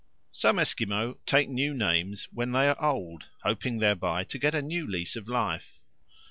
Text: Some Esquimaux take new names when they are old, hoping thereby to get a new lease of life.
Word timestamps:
Some 0.31 0.57
Esquimaux 0.57 1.19
take 1.27 1.47
new 1.47 1.75
names 1.75 2.27
when 2.33 2.53
they 2.53 2.67
are 2.67 2.81
old, 2.81 3.25
hoping 3.43 3.77
thereby 3.77 4.23
to 4.23 4.39
get 4.39 4.55
a 4.55 4.61
new 4.63 4.87
lease 4.87 5.15
of 5.15 5.29
life. 5.29 5.79